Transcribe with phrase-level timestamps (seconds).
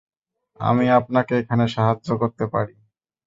[0.59, 2.73] আমি আপনাকে এখানে সাহায্য করতে পারি।